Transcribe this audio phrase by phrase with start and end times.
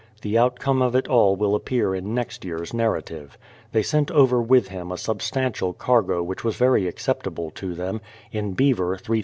[0.23, 3.37] The outcome of it all will appear in next year's narrative.
[3.71, 8.01] They sent over with him a sub stantial cargo which was very acceptable to them:
[8.31, 9.19] in beaver 3738 lbs.